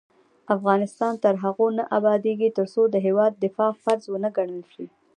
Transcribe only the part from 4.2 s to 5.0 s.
ګڼل شي.